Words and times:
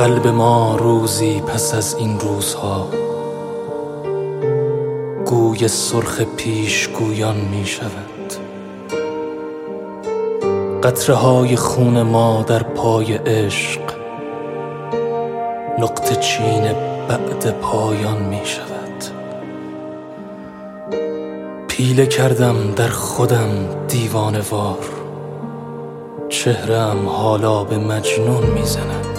قلب 0.00 0.26
ما 0.26 0.76
روزی 0.76 1.40
پس 1.40 1.74
از 1.74 1.94
این 1.94 2.20
روزها. 2.20 2.88
گوی 5.26 5.68
سرخ 5.68 6.20
پیش 6.20 6.88
گویان 6.88 7.36
می 7.36 7.66
شود. 7.66 8.32
قطره 10.82 11.14
های 11.14 11.56
خون 11.56 12.02
ما 12.02 12.42
در 12.42 12.62
پای 12.62 13.14
عشق 13.14 13.80
نقطه 15.78 16.16
چین 16.16 16.72
بعد 17.08 17.60
پایان 17.60 18.22
می 18.22 18.40
شود. 18.44 19.04
پیله 21.68 22.06
کردم 22.06 22.72
در 22.76 22.88
خودم 22.88 23.48
دیوانه 23.88 24.40
وار 24.50 24.86
چهرم 26.28 27.08
حالا 27.08 27.64
به 27.64 27.78
مجنون 27.78 28.46
می‌زند 28.46 29.09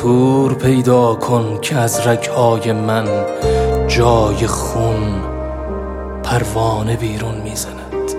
تور 0.00 0.54
پیدا 0.54 1.14
کن 1.14 1.58
که 1.62 1.76
از 1.76 2.06
رگهای 2.06 2.72
من 2.72 3.06
جای 3.88 4.46
خون 4.46 5.22
پروانه 6.22 6.96
بیرون 6.96 7.34
می‌زند. 7.34 8.10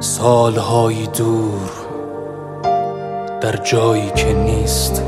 سالهایی 0.00 1.06
دور 1.06 1.70
در 3.40 3.56
جایی 3.56 4.10
که 4.10 4.32
نیست 4.32 5.02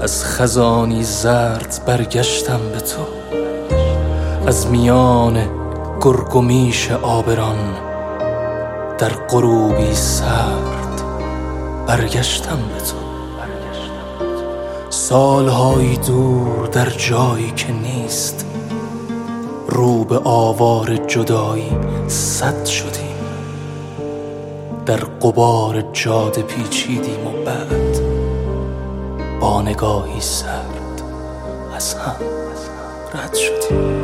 از 0.00 0.24
خزانی 0.24 1.02
زرد 1.02 1.80
برگشتم 1.86 2.60
به 2.72 2.80
تو. 2.80 3.02
از 4.46 4.66
میان 4.66 5.38
گرگومیش 6.00 6.90
آبران 6.90 7.76
در 8.98 9.10
غروبی 9.28 9.94
سرد 9.94 10.77
برگشتم 11.88 12.56
به 12.56 12.80
تو. 12.80 12.96
سالهایی 14.90 15.96
دور 15.96 16.66
در 16.66 16.90
جایی 16.90 17.50
که 17.56 17.72
نیست. 17.72 18.46
رو 19.68 20.04
به 20.04 20.18
آوار 20.24 20.96
جدایی 20.96 21.76
صد 22.08 22.64
شدیم. 22.64 23.16
در 24.86 24.96
قبار 24.96 25.84
جاده 25.92 26.42
پیچیدیم 26.42 27.26
و 27.26 27.44
بعد 27.44 27.98
با 29.40 29.62
نگاهی 29.62 30.20
سرد 30.20 31.02
از 31.76 31.94
هم 31.94 32.16
رد 33.14 33.34
شدیم. 33.34 33.98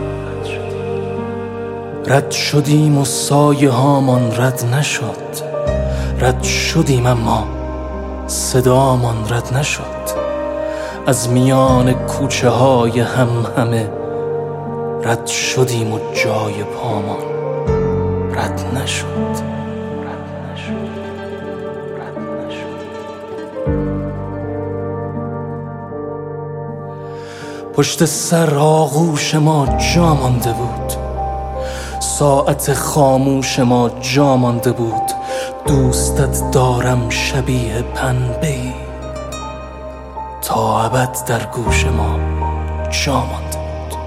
رد 2.06 2.30
شدیم 2.30 2.98
و 2.98 3.04
سایه 3.04 3.70
هامان 3.70 4.32
رد 4.36 4.64
نشد. 4.74 5.54
رد 6.20 6.42
شدیم 6.42 7.06
اما 7.06 7.63
صدامان 8.26 9.16
رد 9.28 9.56
نشد. 9.56 10.24
از 11.06 11.28
میان 11.28 11.92
کوچه 11.92 12.48
های 12.48 13.00
هم 13.00 13.28
همه 13.56 13.90
رد 15.02 15.26
شدیم 15.26 15.92
و 15.92 15.98
جای 16.24 16.64
پامان 16.64 17.22
رد 18.32 18.62
نشد. 18.74 19.54
پشت 27.74 28.04
سر 28.04 28.54
آغوش 28.54 29.34
ما 29.34 29.78
جا 29.94 30.14
مانده 30.14 30.52
بود. 30.52 31.03
ساعت 32.18 32.72
خاموش 32.72 33.58
ما 33.58 33.90
جا 34.00 34.36
مانده 34.36 34.72
بود. 34.72 35.02
دوستت 35.66 36.50
دارم 36.50 37.10
شبیه 37.10 37.82
پنبه 37.94 38.56
تا 40.42 40.84
ابد 40.84 41.18
در 41.26 41.46
گوش 41.46 41.84
ما 41.86 42.18
جا 42.90 43.14
مانده 43.14 43.58
بود. 43.58 43.98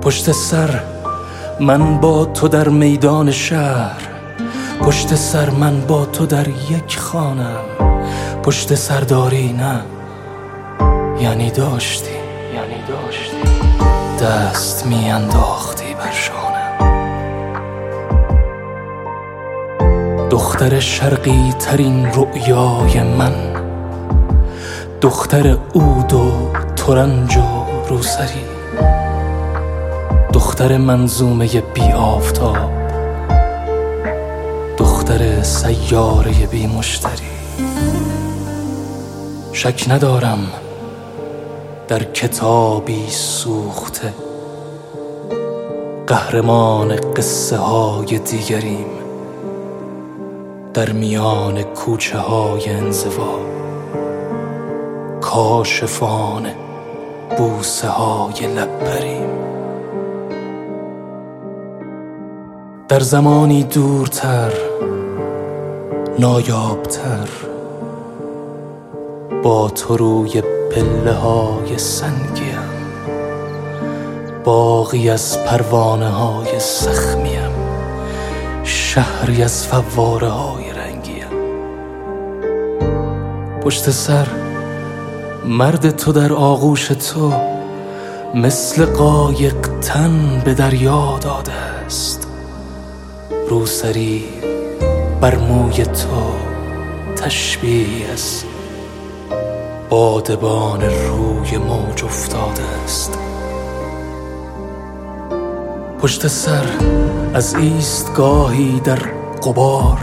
پشت 0.00 0.32
سر 0.32 0.80
من 1.60 2.00
با 2.00 2.24
تو 2.24 2.48
در 2.48 2.68
میدان 2.68 3.30
شهر. 3.30 4.08
پشت 4.80 5.14
سر 5.14 5.50
من 5.50 5.80
با 5.80 6.04
تو 6.04 6.26
در 6.26 6.48
یک 6.48 6.98
خانم 6.98 7.60
پشت 8.42 8.74
سر 8.74 9.00
داری 9.00 9.52
نه؟ 9.52 9.80
یعنی 11.20 11.50
داشتی 11.50 12.10
یعنی 12.54 12.82
داشتی. 12.88 13.38
دست 14.22 14.86
می 14.86 15.10
دختر 20.38 20.80
شرقی 20.80 21.54
ترین 21.58 22.06
رؤیای 22.06 23.02
من. 23.02 23.34
دختر 25.00 25.56
عود 25.74 26.12
و 26.12 26.32
ترنج 26.76 27.36
و 27.36 27.42
روسری. 27.88 28.44
دختر 30.32 30.76
منظومه 30.76 31.60
بی 31.60 31.92
آفتاب. 31.92 32.70
دختر 34.78 35.42
سیاره 35.42 36.46
بی 36.50 36.66
مشتری. 36.66 37.30
شک 39.52 39.84
ندارم 39.88 40.46
در 41.88 42.02
کتابی 42.02 43.06
سوخته 43.10 44.14
قهرمان 46.06 46.96
قصه 46.96 47.56
های 47.56 48.18
دیگریم. 48.18 48.97
در 50.74 50.92
میان 50.92 51.62
کوچه 51.62 52.18
های 52.18 52.68
انزوا 52.70 53.38
کاشفان 55.20 56.46
بوسه 57.38 57.88
های 57.88 58.46
لبریم. 58.46 59.28
در 62.88 63.00
زمانی 63.00 63.62
دورتر 63.62 64.52
نایابتر 66.18 67.28
با 69.42 69.68
تو 69.68 69.96
روی 69.96 70.42
پله 70.72 71.12
های 71.12 71.78
سنگیم 71.78 72.58
باقی 74.44 75.10
از 75.10 75.44
پروانه 75.44 76.08
های 76.08 76.60
سخمیم 76.60 77.57
شهری 78.88 79.42
از 79.42 79.66
فواره 79.66 80.28
های 80.28 80.72
رنگیم 80.72 81.28
پشت 83.62 83.90
سر 83.90 84.26
مرد 85.44 85.90
تو 85.90 86.12
در 86.12 86.32
آغوش 86.32 86.86
تو 86.86 87.32
مثل 88.34 88.84
قایق 88.84 89.68
تن 89.80 90.42
به 90.44 90.54
دریا 90.54 91.18
داده 91.20 91.52
است. 91.52 92.28
روسری 93.48 94.24
بر 95.20 95.36
موی 95.36 95.84
تو 95.84 96.32
تشبیه 97.16 98.12
است. 98.12 98.46
بادبان 99.88 100.80
روی 100.80 101.58
موج 101.58 102.04
افتاده 102.04 102.62
است. 102.84 103.18
پشت 106.02 106.26
سر 106.26 106.64
از 107.34 107.54
ایستگاهی 107.54 108.80
در 108.80 108.98
قبار 109.46 109.98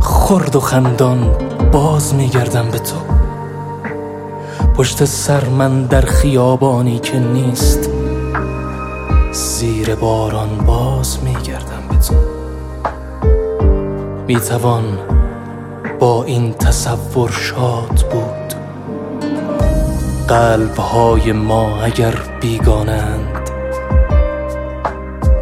خرد 0.00 0.56
و 0.56 0.60
خندان 0.60 1.30
باز 1.72 2.14
میگردم 2.14 2.70
به 2.70 2.78
تو. 2.78 2.96
پشت 4.76 5.04
سر 5.04 5.44
من 5.44 5.82
در 5.82 6.00
خیابانی 6.00 6.98
که 6.98 7.18
نیست 7.18 7.90
زیر 9.32 9.94
باران 9.94 10.58
باز 10.66 11.18
میگردم 11.24 11.82
به 11.90 11.96
تو. 11.96 12.14
می‌توان 14.26 14.98
با 15.98 16.24
این 16.24 16.52
تصور 16.52 17.30
شاد 17.30 18.04
بود. 18.12 18.54
قلبهای 20.28 21.32
ما 21.32 21.82
اگر 21.82 22.14
بیگانند 22.40 23.27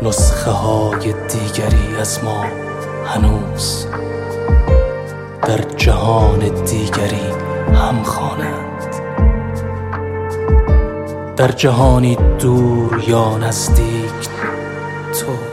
نسخه 0.07 0.51
های 0.51 0.99
دیگری 1.13 1.97
از 2.01 2.25
ما 2.25 2.45
هنوز 3.07 3.87
در 5.43 5.59
جهان 5.77 6.39
دیگری 6.39 7.31
هم 7.75 8.03
خوانند. 8.03 8.97
در 11.37 11.49
جهانی 11.53 12.17
دور 12.39 13.05
یا 13.09 13.39
نزدیک 13.39 14.29
تو 15.21 15.46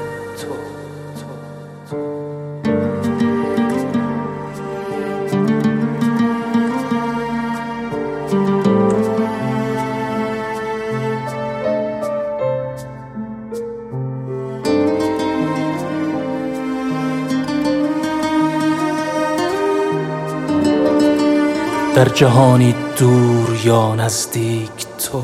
در 21.95 22.09
جهانی 22.09 22.75
دور 22.97 23.59
یا 23.65 23.95
نزدیک 23.95 24.85
تو 24.97 25.23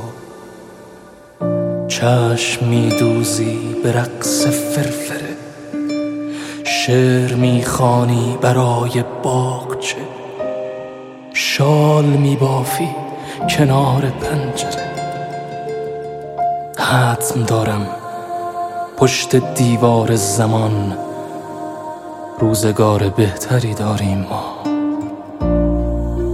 چشم 1.87 2.65
میدوزی 2.65 3.75
به 3.83 3.93
رقص 3.93 4.45
فرفره 4.45 5.37
شعر 6.63 7.33
می‌خوانی 7.33 8.37
برای 8.41 9.03
باغچه 9.23 9.97
شال 11.33 12.05
میبافی 12.05 12.89
کنار 13.49 14.01
پنجره. 14.01 14.89
حتم 16.77 17.43
دارم 17.43 17.87
پشت 18.97 19.35
دیوار 19.35 20.15
زمان 20.15 20.97
روزگار 22.39 23.09
بهتری 23.09 23.73
داریم 23.73 24.27
ما. 24.29 24.68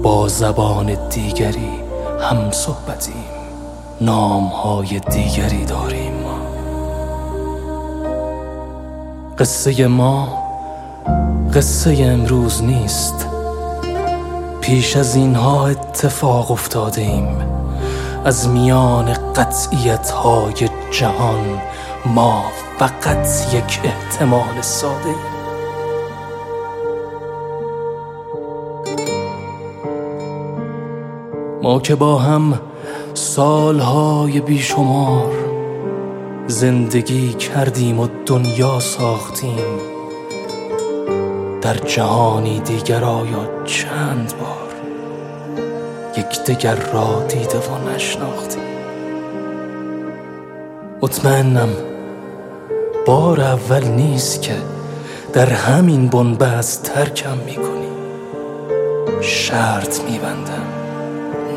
با 0.06 0.28
زبان 0.28 1.10
دیگری 1.10 1.72
هم 2.22 2.52
صحبتیم. 2.52 3.24
نامهای 4.02 5.00
دیگری 5.00 5.66
داریم. 5.66 6.14
قصه 9.38 9.88
ما 9.88 10.44
قصه 11.54 11.98
امروز 12.00 12.64
نیست. 12.64 13.28
پیش 14.62 14.98
از 14.98 15.16
اینها 15.16 15.68
اتفاق 15.68 16.52
افتاده 16.52 17.02
ایم 17.02 17.38
از 18.26 18.50
میان 18.50 19.14
قطعیت 19.14 20.10
های 20.10 20.70
جهان 20.92 21.62
ما 22.06 22.44
فقط 22.80 23.28
یک 23.54 23.82
احتمال 23.84 24.62
ساده. 24.62 25.06
ایم 25.08 25.35
ما 31.66 31.80
که 31.80 31.96
با 31.96 32.18
هم 32.18 32.60
سالهای 33.14 34.40
بیشمار 34.40 35.32
زندگی 36.48 37.34
کردیم 37.34 38.00
و 38.00 38.08
دنیا 38.26 38.80
ساختیم 38.80 39.80
در 41.62 41.74
جهانی 41.74 42.60
دیگر 42.60 43.04
آیا 43.04 43.64
چند 43.64 44.34
بار 44.40 44.74
یکدیگر 46.18 46.76
را 46.94 47.24
دیده 47.28 47.58
و 47.58 47.96
نشناختیم؟ 47.96 48.64
مطمئنم 51.02 51.70
بار 53.08 53.42
اول 53.42 53.84
نیست 53.84 54.42
که 54.42 54.56
در 55.34 55.50
همین 55.50 56.08
بنبست 56.08 56.84
ترکم 56.84 57.38
می‌کنی. 57.46 57.92
شرط 59.22 60.02
میبندم. 60.02 60.75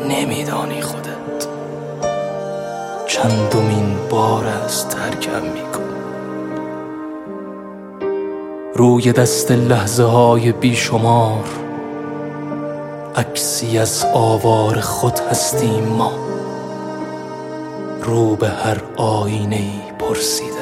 نمیدانی 0.09 0.81
خودت. 0.81 1.47
چندمین 3.07 3.95
بار 4.09 4.45
از 4.47 4.89
ترکم 4.89 5.41
میکن. 5.41 5.89
روی 8.75 9.11
دست 9.11 9.51
لحظه 9.51 10.03
های 10.03 10.51
بیشمار 10.51 11.43
عکسی 13.15 13.77
از 13.77 14.05
آوار 14.13 14.79
خود 14.79 15.19
هستیم 15.19 15.83
ما. 15.83 16.11
رو 18.03 18.35
به 18.35 18.47
هر 18.47 18.77
آینه 18.97 19.55
ای 19.55 19.81
پرسیدم. 19.99 20.59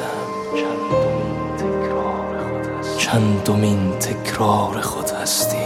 چندمین 2.98 3.92
تکرار 3.92 4.80
خود 4.80 5.10
هستیم 5.10 5.57